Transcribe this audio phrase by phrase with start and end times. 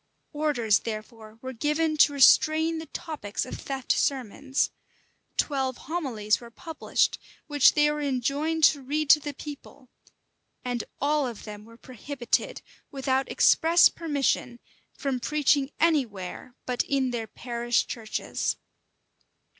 [0.33, 4.71] Orders therefore were given to restrain the topics of theft sermons:
[5.37, 9.89] twelve homilies were published, which they were enjoined to read to the people:
[10.65, 14.59] and all of them were prohibited, without express permission,
[14.97, 18.57] from preaching any where but in their parish churches.